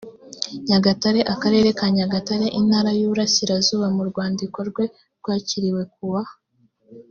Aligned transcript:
nyagatare 0.67 1.21
akarere 1.33 1.69
ka 1.79 1.85
nyagatare 1.95 2.45
intara 2.59 2.89
y 2.97 3.01
iburasirazuba 3.03 3.87
mu 3.95 4.03
rwandiko 4.09 4.57
rwe 4.69 4.85
rwakiriwe 5.19 5.83
kuwa 5.93 6.21